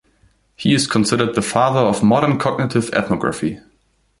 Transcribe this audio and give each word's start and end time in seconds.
He 0.55 0.73
is 0.73 0.87
considered 0.87 1.35
the 1.35 1.43
father 1.43 1.81
of 1.81 2.01
modern 2.01 2.39
cognitive 2.39 2.89
ethnography. 2.89 3.59